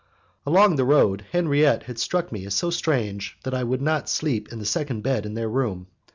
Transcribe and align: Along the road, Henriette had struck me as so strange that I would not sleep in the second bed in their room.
Along 0.47 0.77
the 0.77 0.83
road, 0.83 1.25
Henriette 1.31 1.83
had 1.83 1.99
struck 1.99 2.31
me 2.31 2.43
as 2.47 2.55
so 2.55 2.71
strange 2.71 3.37
that 3.43 3.53
I 3.53 3.63
would 3.63 3.83
not 3.83 4.09
sleep 4.09 4.51
in 4.51 4.57
the 4.57 4.65
second 4.65 5.01
bed 5.03 5.27
in 5.27 5.35
their 5.35 5.47
room. 5.47 5.85